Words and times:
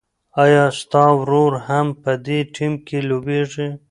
ایا 0.43 0.65
ستا 0.79 1.03
ورور 1.19 1.53
هم 1.67 1.87
په 2.01 2.11
دې 2.25 2.39
ټیم 2.55 2.73
کې 2.87 2.97
لوبېږي؟ 3.09 3.67